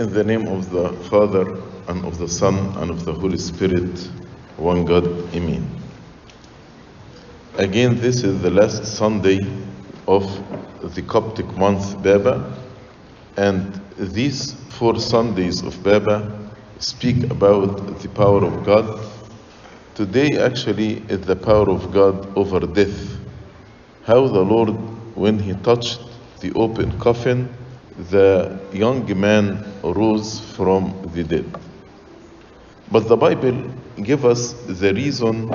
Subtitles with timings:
[0.00, 1.42] In the name of the Father,
[1.88, 3.98] and of the Son, and of the Holy Spirit,
[4.56, 5.68] one God, Amen.
[7.58, 9.38] Again, this is the last Sunday
[10.08, 10.24] of
[10.94, 12.50] the Coptic month Baba,
[13.36, 19.06] and these four Sundays of Baba speak about the power of God.
[19.94, 23.18] Today, actually, is the power of God over death.
[24.04, 24.70] How the Lord,
[25.14, 26.00] when He touched
[26.40, 27.54] the open coffin,
[28.08, 31.44] the young man rose from the dead.
[32.90, 33.70] But the Bible
[34.02, 35.48] gives us the reason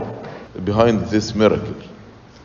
[0.63, 1.75] behind this miracle.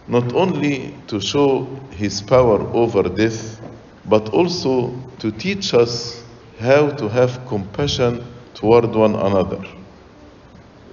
[0.09, 3.61] Not only to show his power over death,
[4.07, 6.25] but also to teach us
[6.59, 9.63] how to have compassion toward one another.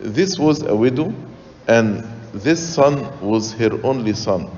[0.02, 1.14] This was a widow,
[1.68, 4.50] and this son was her only son.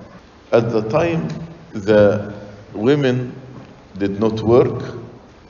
[0.51, 1.29] At the time,
[1.71, 2.33] the
[2.73, 3.38] women
[3.99, 4.95] did not work,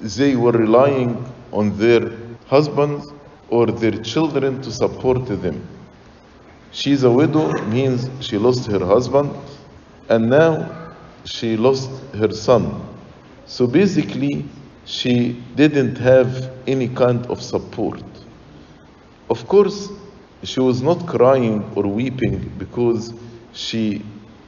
[0.01, 1.11] they were relying
[1.51, 2.11] on their
[2.47, 3.13] husbands
[3.49, 5.67] or their children to support them.
[6.71, 9.31] She's a widow, means she lost her husband,
[10.09, 10.93] and now
[11.25, 12.81] she lost her son.
[13.45, 14.45] So basically,
[14.85, 18.03] she didn't have any kind of support.
[19.29, 19.89] Of course,
[20.43, 23.13] she was not crying or weeping because
[23.53, 24.03] she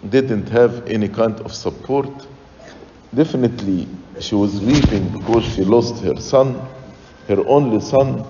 [0.09, 2.27] didn't have any kind of support.
[3.13, 3.87] Definitely,
[4.19, 6.55] she was weeping because she lost her son,
[7.27, 8.25] her only son,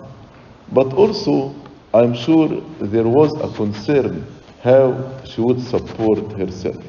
[0.71, 1.53] but also
[1.93, 2.47] I'm sure
[2.79, 4.25] there was a concern
[4.63, 6.83] how she would support herself.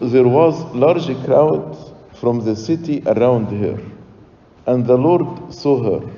[0.00, 1.76] There was large crowd
[2.14, 3.78] from the city around her,
[4.66, 6.10] and the Lord saw her,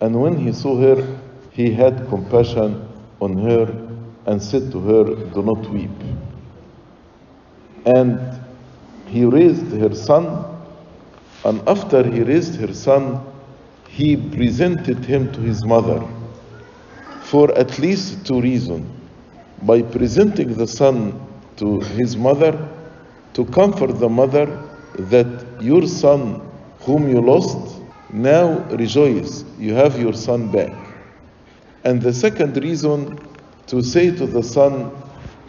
[0.00, 1.18] and when he saw her,
[1.52, 2.88] he had compassion
[3.20, 3.66] on her
[4.26, 5.04] and said to her,
[5.34, 5.90] Do not weep.
[7.84, 8.41] And
[9.12, 10.42] he raised her son,
[11.44, 13.20] and after he raised her son,
[13.86, 16.02] he presented him to his mother
[17.20, 18.86] for at least two reasons.
[19.62, 21.20] By presenting the son
[21.56, 22.56] to his mother,
[23.34, 24.46] to comfort the mother
[24.94, 26.40] that your son,
[26.80, 30.72] whom you lost, now rejoice, you have your son back.
[31.84, 33.18] And the second reason,
[33.66, 34.90] to say to the son,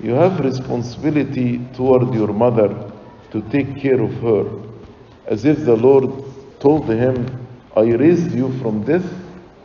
[0.02, 2.93] you have responsibility toward your mother
[3.34, 4.46] to take care of her,
[5.26, 6.24] as if the Lord
[6.60, 7.16] told him,
[7.76, 9.06] I raised you from death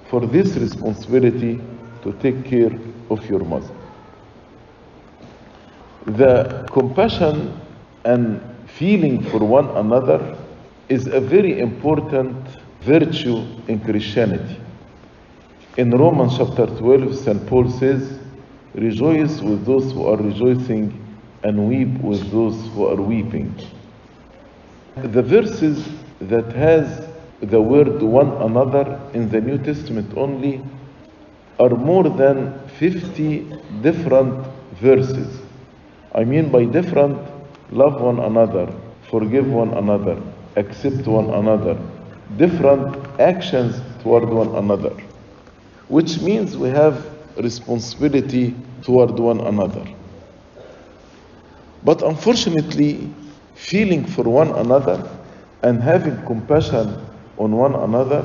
[0.08, 1.60] for this responsibility
[2.02, 2.72] to take care
[3.10, 3.74] of your mother.
[6.06, 7.60] The compassion
[8.06, 10.38] and feeling for one another
[10.88, 12.34] is a very important
[12.80, 14.56] virtue in Christianity.
[15.76, 17.46] In Romans chapter 12, St.
[17.46, 18.18] Paul says,
[18.74, 21.07] Rejoice with those who are rejoicing
[21.42, 23.54] and weep with those who are weeping.
[24.96, 25.88] The verses
[26.20, 27.08] that has
[27.40, 30.60] the word one another in the New Testament only
[31.60, 33.46] are more than 50
[33.82, 34.46] different
[34.80, 35.40] verses.
[36.14, 37.18] I mean by different,
[37.70, 38.72] love one another,
[39.10, 40.20] forgive one another,
[40.56, 41.78] accept one another,
[42.36, 44.96] different actions toward one another,
[45.88, 47.06] which means we have
[47.36, 49.84] responsibility toward one another.
[51.84, 53.12] But unfortunately,
[53.54, 55.08] feeling for one another
[55.62, 57.00] and having compassion
[57.38, 58.24] on one another,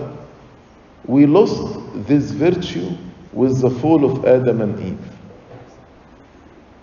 [1.06, 2.96] we lost this virtue
[3.34, 5.10] with the fall of Adam and Eve.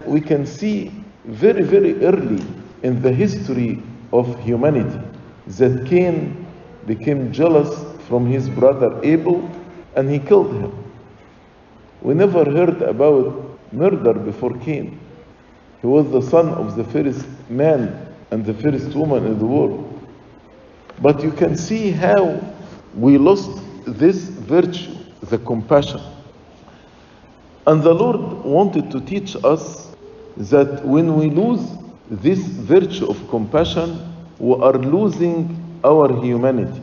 [0.06, 0.92] We can see
[1.25, 2.44] very, very early
[2.82, 3.82] in the history
[4.12, 5.00] of humanity
[5.47, 6.47] that Cain
[6.86, 9.48] became jealous from his brother Abel
[9.97, 10.72] and he killed him.
[12.03, 15.00] We never heard about murder before Cain.
[15.80, 19.86] He was the son of the first man and the first woman in the world.
[21.00, 22.41] But you can see how
[22.94, 23.50] we lost
[23.86, 26.00] this virtue, the compassion.
[27.66, 29.94] And the Lord wanted to teach us
[30.36, 31.66] that when we lose
[32.10, 36.82] this virtue of compassion, we are losing our humanity.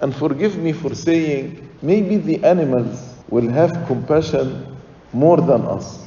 [0.00, 4.76] And forgive me for saying, maybe the animals will have compassion
[5.12, 6.06] more than us.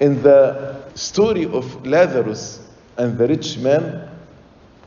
[0.00, 2.60] In the story of Lazarus
[2.96, 4.08] and the rich man,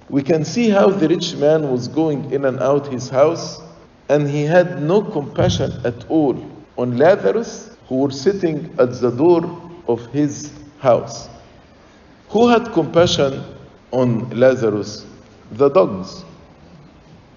[0.09, 3.61] we can see how the rich man was going in and out his house,
[4.09, 6.35] and he had no compassion at all
[6.77, 9.43] on Lazarus, who were sitting at the door
[9.87, 11.29] of his house.
[12.29, 13.43] Who had compassion
[13.91, 15.05] on Lazarus?
[15.51, 16.25] The dogs.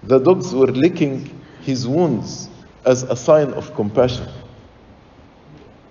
[0.03, 2.49] The dogs were licking his wounds
[2.85, 4.27] as a sign of compassion.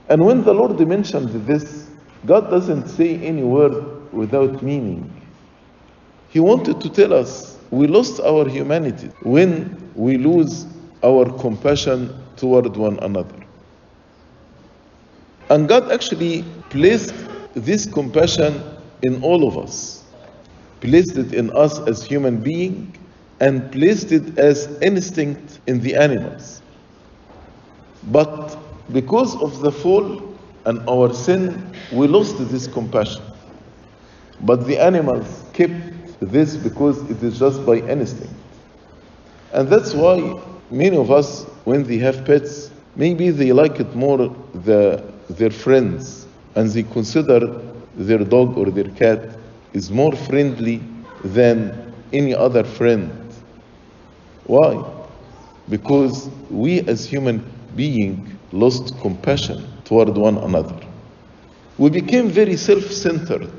[0.08, 1.81] And when the Lord mentioned this,
[2.27, 5.11] God doesn't say any word without meaning.
[6.29, 10.67] He wanted to tell us we lost our humanity when we lose
[11.03, 13.35] our compassion toward one another.
[15.51, 17.15] And God actually placed
[17.55, 18.63] this compassion
[19.03, 20.05] in all of us,
[20.81, 22.97] placed it in us as human beings,
[23.41, 26.63] and placed it as instinct in the animals.
[28.05, 28.57] But
[28.93, 30.31] because of the fall
[30.64, 33.23] and our sin, we lost this compassion.
[34.43, 35.75] But the animals kept
[36.20, 38.32] this because it is just by instinct.
[39.53, 44.35] And that's why many of us, when they have pets, maybe they like it more
[44.64, 47.61] the, their friends, and they consider
[47.97, 49.37] their dog or their cat
[49.73, 50.82] is more friendly
[51.25, 53.11] than any other friend.
[54.44, 54.85] Why?
[55.69, 57.44] Because we as human
[57.76, 60.79] beings lost compassion toward one another.
[61.79, 63.52] We became very self centered.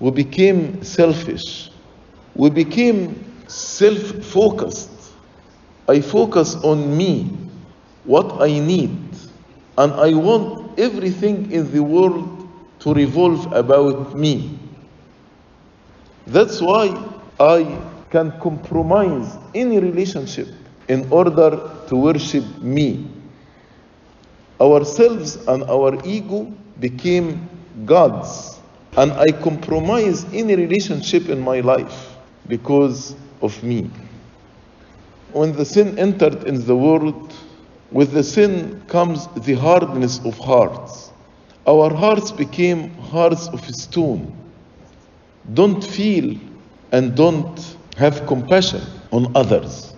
[0.00, 1.70] We became selfish.
[2.34, 4.90] We became self focused.
[5.88, 7.30] I focus on me,
[8.04, 8.96] what I need,
[9.76, 12.48] and I want everything in the world
[12.80, 14.58] to revolve about me.
[16.26, 16.86] That's why
[17.38, 17.78] I
[18.10, 20.48] can compromise any relationship
[20.88, 23.06] in order to worship me.
[24.60, 27.48] Ourselves and our ego became
[27.84, 28.60] gods,
[28.96, 32.16] and I compromise any relationship in my life
[32.46, 33.90] because of me.
[35.32, 37.34] When the sin entered in the world,
[37.90, 41.12] with the sin comes the hardness of hearts.
[41.66, 44.36] Our hearts became hearts of stone.
[45.54, 46.36] Don't feel
[46.92, 49.94] and don't have compassion on others.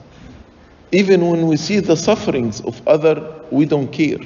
[0.93, 4.21] Even when we see the sufferings of other, we don't care.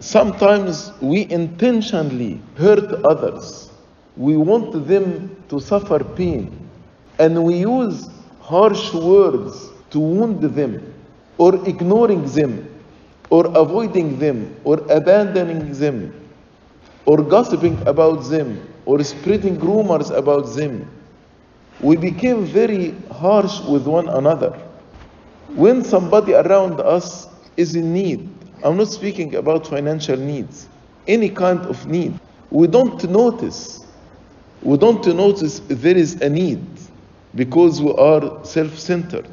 [0.00, 3.70] Sometimes we intentionally hurt others.
[4.16, 6.68] We want them to suffer pain.
[7.18, 8.08] And we use
[8.40, 10.94] harsh words to wound them,
[11.36, 12.68] or ignoring them,
[13.30, 16.14] or avoiding them, or abandoning them,
[17.04, 20.88] or gossiping about them, or spreading rumors about them.
[21.80, 24.50] We became very harsh with one another.
[25.54, 28.28] When somebody around us is in need,
[28.64, 30.68] I'm not speaking about financial needs,
[31.06, 32.18] any kind of need,
[32.50, 33.84] we don't notice.
[34.62, 36.64] We don't notice there is a need
[37.34, 39.28] because we are self centered.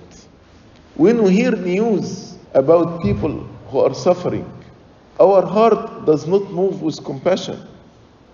[0.95, 3.39] When we hear news about people
[3.69, 4.49] who are suffering,
[5.19, 7.59] our heart does not move with compassion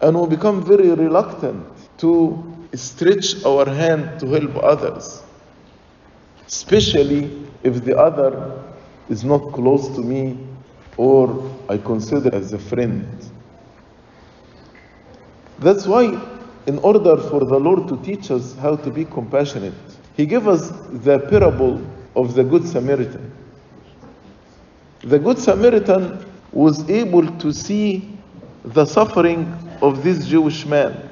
[0.02, 1.66] and we become very reluctant
[2.00, 5.24] to stretch our hand to help others,
[6.48, 8.64] especially if the other
[9.10, 10.38] is not close to me
[10.98, 13.08] or I consider as a friend.
[15.60, 16.20] That's why,
[16.66, 19.74] in order for the Lord to teach us how to be compassionate,
[20.18, 21.82] He gave us the parable
[22.16, 23.32] of the Good Samaritan.
[25.02, 28.18] The Good Samaritan was able to see
[28.64, 31.10] the suffering of this Jewish man.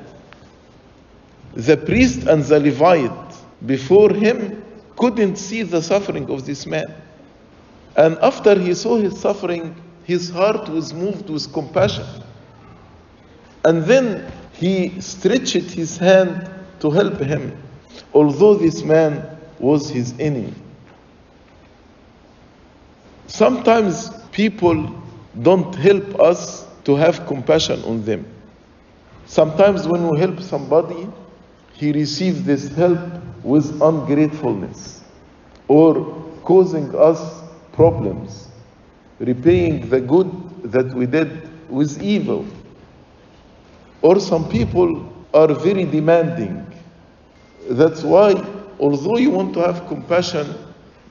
[1.55, 3.11] The priest and the Levite
[3.65, 4.63] before him
[4.97, 6.93] couldn't see the suffering of this man.
[7.95, 12.05] And after he saw his suffering, his heart was moved with compassion.
[13.65, 16.49] And then he stretched his hand
[16.79, 17.57] to help him,
[18.13, 20.53] although this man was his enemy.
[23.27, 24.95] Sometimes people
[25.41, 28.25] don't help us to have compassion on them.
[29.25, 31.07] Sometimes when we help somebody,
[31.73, 32.99] he receives this help
[33.43, 35.03] with ungratefulness
[35.67, 37.38] or causing us
[37.79, 38.49] problems,
[39.19, 40.29] repaying the good
[40.63, 41.31] that we did
[41.69, 42.45] with evil.
[44.01, 44.89] Or some people
[45.33, 46.55] are very demanding.
[47.69, 48.33] That's why,
[48.81, 50.45] although you want to have compassion,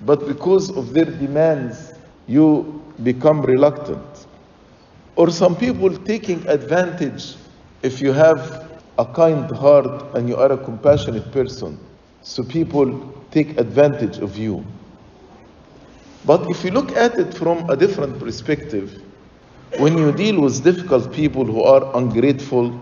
[0.03, 1.95] but because of their demands,
[2.27, 2.47] you
[3.03, 4.27] become reluctant.
[5.17, 7.37] Or some people taking advantage
[7.83, 11.79] if you have a kind heart and you are a compassionate person.
[12.21, 14.63] So people take advantage of you.
[16.25, 19.03] But if you look at it from a different perspective,
[19.79, 22.81] when you deal with difficult people who are ungrateful,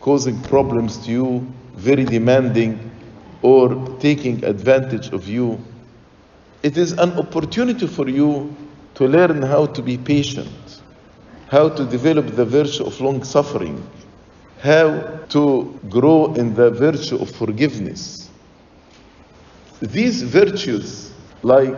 [0.00, 2.90] causing problems to you, very demanding,
[3.42, 5.58] or taking advantage of you,
[6.62, 8.54] it is an opportunity for you
[8.94, 10.82] to learn how to be patient,
[11.48, 13.86] how to develop the virtue of long suffering,
[14.60, 14.98] how
[15.28, 18.30] to grow in the virtue of forgiveness.
[19.80, 21.12] These virtues,
[21.42, 21.76] like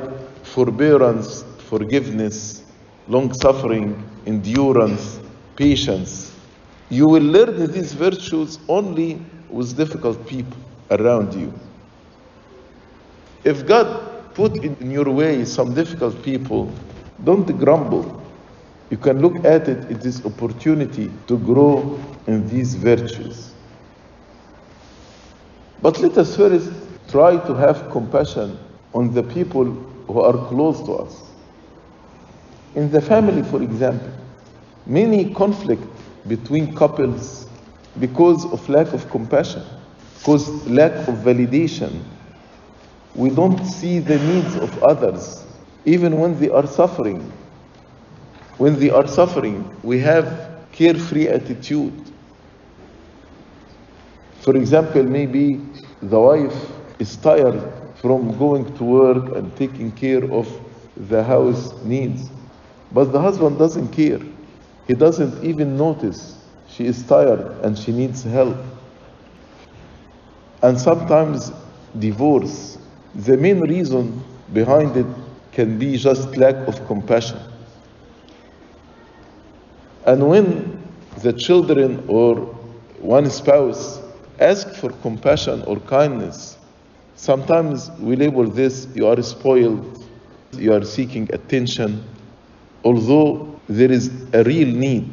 [0.57, 2.63] forbearance, forgiveness,
[3.09, 3.95] long suffering,
[4.25, 5.21] endurance,
[5.55, 6.33] patience,
[6.89, 9.21] you will learn these virtues only
[9.51, 10.57] with difficult people
[10.91, 11.53] around you.
[13.45, 16.73] If God put in your way some difficult people,
[17.23, 18.23] don't grumble.
[18.89, 23.53] You can look at it as this opportunity to grow in these virtues.
[25.83, 26.71] But let us first
[27.11, 28.59] try to have compassion
[28.95, 31.23] on the people who are close to us.
[32.75, 34.11] In the family, for example,
[34.87, 35.83] many conflict
[36.29, 37.49] between couples
[37.99, 39.63] because of lack of compassion,
[40.19, 42.03] because lack of validation.
[43.15, 45.45] We don't see the needs of others,
[45.87, 47.21] even when they are suffering.
[48.59, 51.95] When they are suffering, we have carefree attitude.
[54.41, 55.61] For example, maybe
[56.03, 57.63] the wife is tired
[58.01, 60.49] from going to work and taking care of
[61.09, 62.31] the house needs,
[62.93, 64.21] but the husband doesn't care.
[64.87, 66.39] He doesn't even notice
[66.69, 68.57] she is tired and she needs help.
[70.63, 71.53] And sometimes
[71.99, 72.79] divorce,
[73.15, 74.23] the main reason
[74.53, 75.07] behind it
[75.53, 77.39] can be just lack of compassion.
[80.07, 80.83] And when
[81.23, 82.37] the children or
[83.01, 84.01] one spouse
[84.39, 86.59] ask for compassion or kindness,
[87.17, 90.05] sometimes we label this you are spoiled,
[90.53, 92.05] you are seeking attention,
[92.85, 95.11] although there is a real need.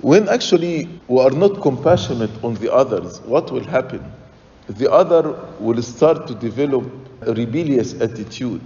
[0.00, 4.04] When actually we are not compassionate on the others, what will happen?
[4.68, 6.84] The other will start to develop
[7.22, 8.62] a rebellious attitude.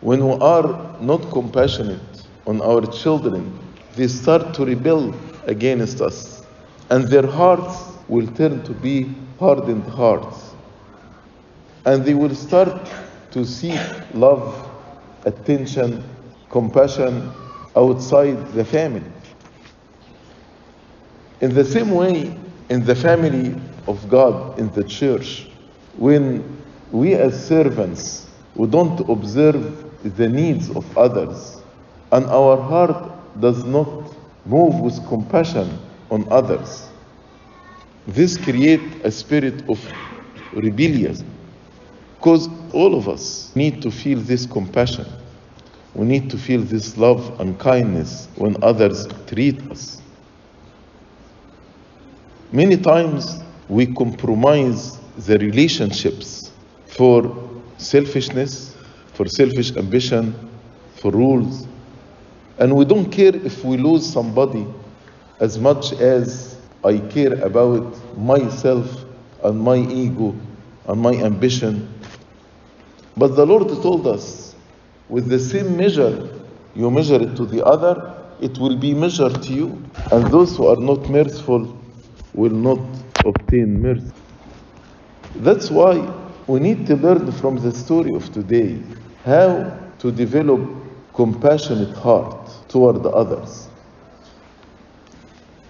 [0.00, 3.58] When we are not compassionate on our children,
[3.94, 5.14] they start to rebel
[5.46, 6.44] against us,
[6.90, 10.54] and their hearts will turn to be hardened hearts.
[11.84, 12.90] And they will start
[13.30, 13.80] to seek
[14.14, 14.68] love,
[15.24, 16.02] attention,
[16.50, 17.30] compassion
[17.76, 19.12] outside the family.
[21.40, 22.36] In the same way,
[22.68, 23.54] in the family
[23.86, 25.48] of God, in the church,
[25.96, 26.42] when
[26.90, 29.84] we as servants, we don't observe
[30.16, 31.62] the needs of others,
[32.12, 33.88] and our heart does not
[34.46, 35.78] move with compassion
[36.10, 36.88] on others,
[38.08, 39.78] this creates a spirit of
[40.54, 41.14] rebellion.
[42.16, 45.06] Because all of us need to feel this compassion.
[45.94, 50.00] We need to feel this love and kindness when others treat us.
[52.50, 56.50] Many times we compromise the relationships
[56.86, 57.36] for
[57.76, 58.74] selfishness,
[59.12, 60.34] for selfish ambition,
[60.96, 61.66] for rules.
[62.58, 64.66] And we don't care if we lose somebody
[65.40, 69.04] as much as I care about myself
[69.44, 70.34] and my ego
[70.86, 71.88] and my ambition.
[73.16, 74.54] But the Lord told us
[75.08, 76.38] with the same measure
[76.74, 79.82] you measure it to the other, it will be measured to you.
[80.12, 81.82] And those who are not merciful
[82.34, 82.78] will not
[83.24, 84.12] obtain mercy.
[85.34, 85.96] That's why
[86.46, 88.80] we need to learn from the story of today
[89.24, 90.60] how to develop
[91.14, 93.68] compassionate heart toward others.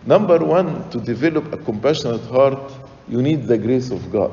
[0.09, 2.73] Number one, to develop a compassionate heart,
[3.11, 4.33] you need the grace of God.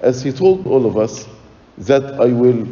[0.00, 1.26] As He told all of us,
[1.78, 2.68] that I will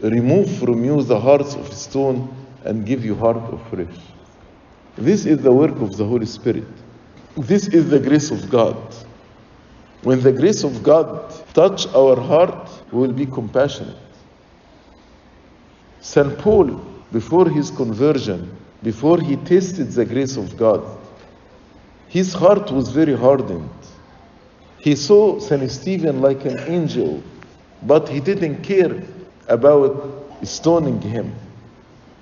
[0.00, 3.98] remove from you the hearts of stone and give you heart of flesh.
[4.96, 6.64] This is the work of the Holy Spirit.
[7.36, 8.78] This is the grace of God.
[10.04, 13.98] When the grace of God touch our heart, we will be compassionate.
[16.00, 16.38] St.
[16.38, 16.80] Paul,
[17.12, 20.82] before his conversion, before he tasted the grace of God,
[22.12, 23.70] his heart was very hardened.
[24.82, 25.70] He saw St.
[25.70, 27.22] Stephen like an angel,
[27.84, 29.02] but he didn't care
[29.48, 31.32] about stoning him.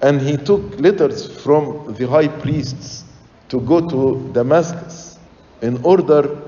[0.00, 3.02] And he took letters from the high priests
[3.48, 5.18] to go to Damascus
[5.60, 6.38] in order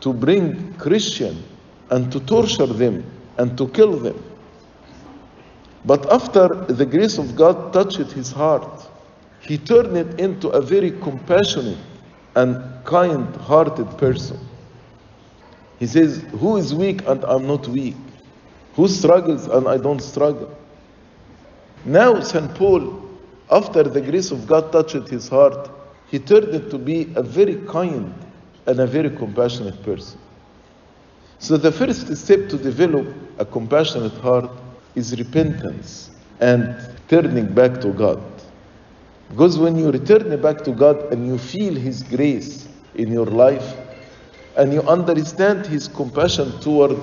[0.00, 1.42] to bring Christian
[1.90, 3.04] and to torture them
[3.36, 4.22] and to kill them.
[5.84, 8.88] But after the grace of God touched his heart,
[9.40, 11.78] he turned it into a very compassionate
[12.34, 14.38] and kind hearted person.
[15.78, 17.96] He says, Who is weak and I'm not weak?
[18.74, 20.56] Who struggles and I don't struggle?
[21.84, 22.54] Now, St.
[22.54, 23.02] Paul,
[23.50, 25.70] after the grace of God touched his heart,
[26.08, 28.14] he turned it to be a very kind
[28.66, 30.18] and a very compassionate person.
[31.38, 33.08] So, the first step to develop
[33.38, 34.50] a compassionate heart
[34.94, 36.10] is repentance
[36.40, 36.76] and
[37.08, 38.22] turning back to God.
[39.32, 43.76] Because when you return back to God and you feel His grace in your life
[44.58, 46.98] and you understand His compassion toward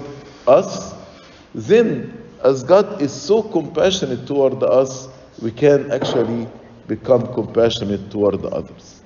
[0.46, 0.94] us,
[1.56, 5.10] then as God is so compassionate toward us,
[5.42, 6.48] we can actually
[6.88, 9.02] become compassionate toward others.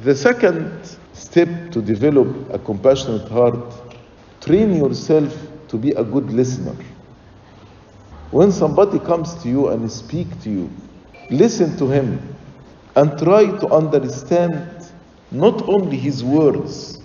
[0.00, 0.70] The second
[1.14, 3.56] step to develop a compassionate heart,
[4.42, 5.34] train yourself
[5.68, 6.76] to be a good listener.
[8.34, 10.68] When somebody comes to you and speak to you,
[11.30, 12.34] listen to him
[12.96, 14.90] and try to understand
[15.30, 16.98] not only his words,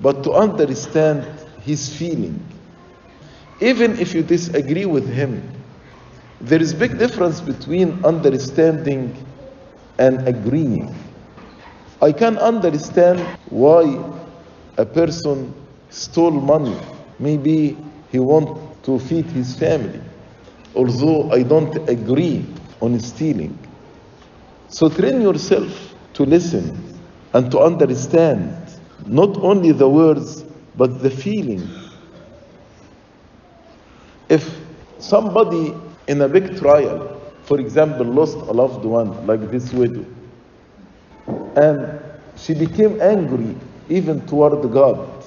[0.00, 1.26] but to understand
[1.62, 2.38] his feeling.
[3.60, 5.42] Even if you disagree with him,
[6.40, 9.26] there is big difference between understanding
[9.98, 10.94] and agreeing.
[12.00, 13.18] I can understand
[13.50, 14.04] why
[14.76, 15.52] a person
[15.90, 16.78] stole money.
[17.18, 17.76] Maybe
[18.12, 20.05] he want to feed his family.
[20.76, 22.44] Although I don't agree
[22.80, 23.58] on stealing.
[24.68, 27.00] So train yourself to listen
[27.32, 28.54] and to understand
[29.06, 30.44] not only the words
[30.76, 31.66] but the feeling.
[34.28, 34.60] If
[34.98, 35.74] somebody
[36.08, 40.04] in a big trial, for example, lost a loved one like this widow,
[41.56, 42.00] and
[42.36, 43.56] she became angry
[43.88, 45.24] even toward God.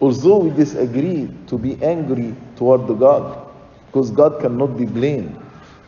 [0.00, 3.49] Although we disagree to be angry toward God,
[3.90, 5.36] because God cannot be blamed,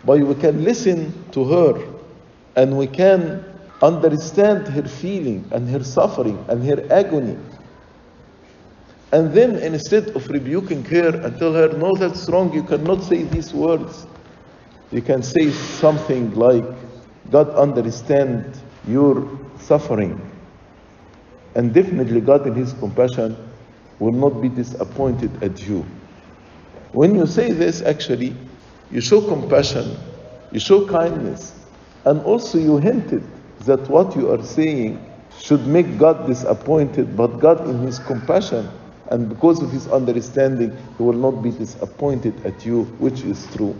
[0.04, 1.88] but we can listen to her
[2.56, 3.44] and we can
[3.80, 7.37] understand her feeling and her suffering and her agony.
[9.12, 13.23] And then instead of rebuking her and tell her, no, that's wrong, you cannot say
[13.23, 14.06] these words,
[14.90, 16.64] you can say something like,
[17.30, 20.21] God understand your suffering.
[21.54, 23.37] And definitely God in his compassion
[24.00, 25.87] will not be disappointed at you.
[26.93, 28.37] When you say this, actually,
[28.91, 29.97] you show compassion,
[30.51, 31.55] you show kindness,
[32.05, 33.23] and also you hinted
[33.61, 35.05] that what you are saying
[35.39, 38.69] should make God disappointed, but God in his compassion
[39.13, 43.79] and because of his understanding, he will not be disappointed at you, which is true.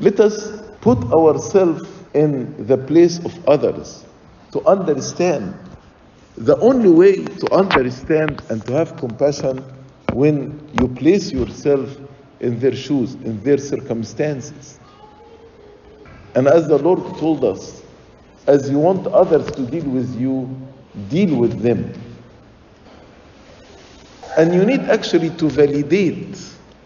[0.00, 4.04] Let us put ourselves in the place of others
[4.52, 5.54] to understand.
[6.36, 9.64] The only way to understand and to have compassion
[10.16, 11.94] when you place yourself
[12.40, 14.80] in their shoes, in their circumstances.
[16.34, 17.82] And as the Lord told us,
[18.46, 20.48] as you want others to deal with you,
[21.10, 21.92] deal with them.
[24.38, 26.38] And you need actually to validate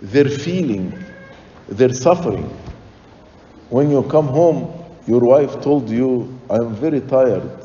[0.03, 0.93] their feeling,
[1.69, 2.51] their suffering.
[3.69, 4.75] When you come home,
[5.07, 7.64] your wife told you, I'm very tired.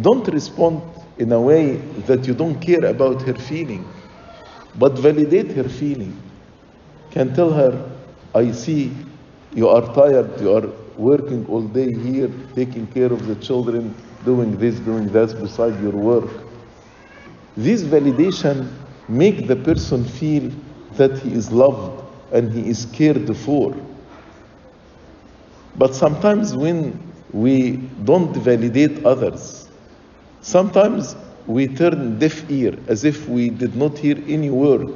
[0.00, 0.80] Don't respond
[1.18, 1.76] in a way
[2.06, 3.84] that you don't care about her feeling,
[4.78, 6.20] but validate her feeling.
[7.10, 7.90] Can tell her,
[8.34, 8.92] I see
[9.54, 14.56] you are tired, you are working all day here, taking care of the children, doing
[14.58, 16.30] this, doing that beside your work.
[17.56, 18.68] This validation
[19.08, 20.52] make the person feel
[20.92, 23.74] that he is loved and he is cared for.
[25.76, 27.00] But sometimes when
[27.32, 29.68] we don't validate others,
[30.40, 34.88] sometimes we turn deaf ear as if we did not hear any word,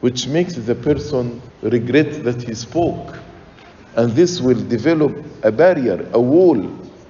[0.00, 3.16] which makes the person regret that he spoke.
[3.96, 5.12] And this will develop
[5.44, 6.60] a barrier, a wall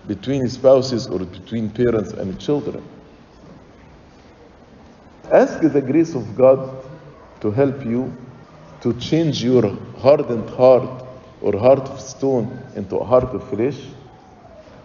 [0.07, 2.85] between spouses or between parents and children.
[5.33, 6.85] Ask the grace of God
[7.41, 8.15] to help you
[8.83, 11.07] to change your hardened heart
[11.41, 13.79] or heart of stone into a heart of flesh.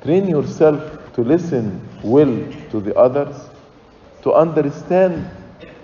[0.02, 2.34] Train yourself to listen well
[2.72, 3.36] to the others,
[4.24, 5.30] to understand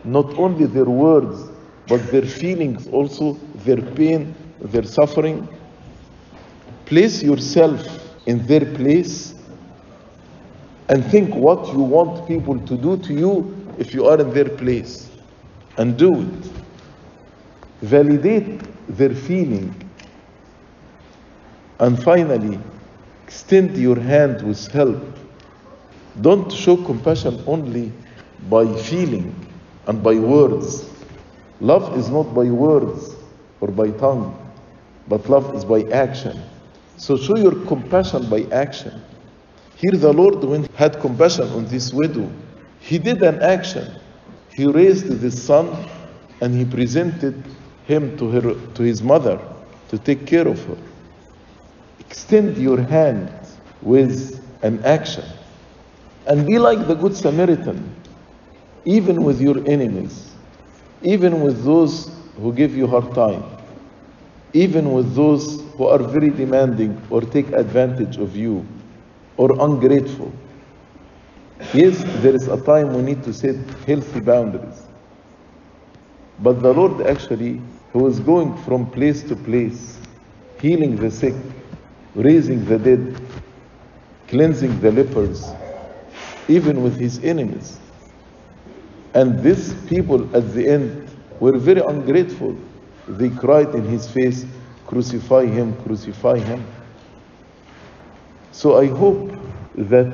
[0.04, 1.49] not only their words,
[1.88, 5.47] but their feelings also, their pain, their suffering.
[6.86, 7.82] Place yourself
[8.28, 9.36] in their place
[10.89, 14.49] and think what you want people to do to you if you are in their
[14.49, 15.10] place
[15.78, 16.51] and do it.
[17.82, 19.73] Validate their feeling.
[21.80, 22.60] And finally,
[23.25, 25.04] extend your hand with help.
[26.21, 27.91] Don't show compassion only
[28.49, 29.36] by feeling
[29.88, 30.89] and by words.
[31.60, 33.15] Love is not by words
[33.62, 34.38] or by tongue,
[35.08, 36.39] but love is by action.
[36.97, 39.01] So show your compassion by action.
[39.75, 42.32] Here the Lord, when he had compassion on this widow,
[42.80, 43.91] he did an action.
[44.54, 45.75] He raised this son
[46.39, 47.43] and he presented
[47.86, 49.39] him to her to his mother
[49.89, 50.78] to take care of her.
[51.99, 53.32] Extend your hand
[53.82, 55.25] with an action.
[56.27, 57.79] And be like the Good Samaritan,
[58.85, 60.33] even with your enemies,
[61.01, 63.43] even with those who give you hard time,
[64.53, 68.65] even with those who are very demanding or take advantage of you
[69.38, 70.31] or ungrateful.
[71.73, 74.83] Yes, there is a time we need to set healthy boundaries.
[76.39, 77.61] But the Lord actually,
[77.93, 79.99] who is going from place to place,
[80.61, 81.35] healing the sick,
[82.15, 83.15] raising the dead.
[84.27, 85.53] cleansing the lepers,
[86.47, 87.79] even with his enemies.
[89.13, 92.58] And these people at the end were very ungrateful.
[93.08, 94.45] They cried in his face,
[94.86, 96.63] Crucify him, crucify him.
[98.51, 99.31] So I hope
[99.75, 100.13] that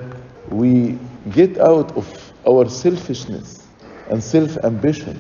[0.50, 1.00] we
[1.32, 2.08] get out of
[2.48, 3.68] our selfishness
[4.08, 5.20] and self ambition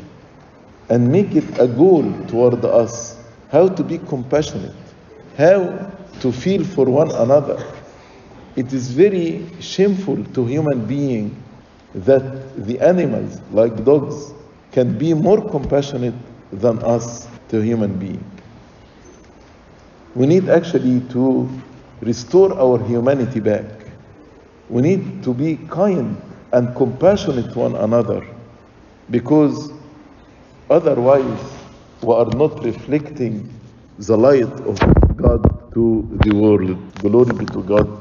[0.89, 3.17] and make it a goal toward us
[3.51, 4.75] how to be compassionate,
[5.37, 7.57] how to feel for one another.
[8.55, 11.41] It is very shameful to human being
[11.95, 14.33] that the animals, like dogs,
[14.73, 16.13] can be more compassionate
[16.51, 18.23] than us to human being.
[20.15, 21.49] We need actually to
[22.01, 23.63] restore our humanity back.
[24.69, 28.25] We need to be kind and compassionate to one another
[29.09, 29.71] because
[30.69, 31.39] otherwise
[32.01, 33.49] we are not reflecting
[33.97, 34.77] the light of
[35.15, 36.77] God to the world.
[36.95, 38.00] Glory be to God